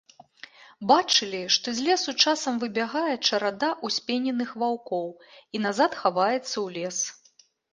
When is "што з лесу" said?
1.55-2.15